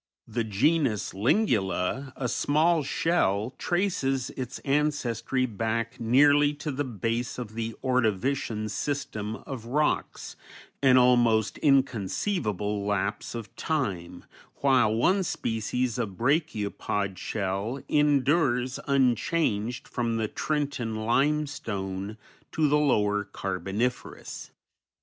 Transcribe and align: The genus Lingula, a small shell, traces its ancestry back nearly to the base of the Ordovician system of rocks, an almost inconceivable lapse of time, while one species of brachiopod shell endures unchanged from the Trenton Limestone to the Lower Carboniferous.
The 0.27 0.43
genus 0.43 1.13
Lingula, 1.13 2.11
a 2.15 2.27
small 2.27 2.81
shell, 2.81 3.53
traces 3.59 4.31
its 4.31 4.57
ancestry 4.65 5.45
back 5.45 5.99
nearly 5.99 6.55
to 6.55 6.71
the 6.71 6.83
base 6.83 7.37
of 7.37 7.53
the 7.53 7.75
Ordovician 7.83 8.67
system 8.71 9.35
of 9.45 9.67
rocks, 9.67 10.35
an 10.81 10.97
almost 10.97 11.59
inconceivable 11.59 12.83
lapse 12.83 13.35
of 13.35 13.55
time, 13.55 14.25
while 14.61 14.91
one 14.95 15.21
species 15.21 15.99
of 15.99 16.17
brachiopod 16.17 17.19
shell 17.19 17.79
endures 17.87 18.79
unchanged 18.87 19.87
from 19.87 20.17
the 20.17 20.27
Trenton 20.27 20.95
Limestone 20.95 22.17
to 22.51 22.67
the 22.67 22.79
Lower 22.79 23.23
Carboniferous. 23.23 24.49